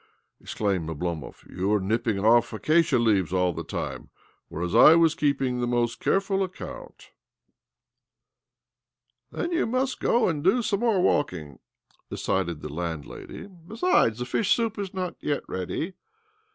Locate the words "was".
4.97-5.13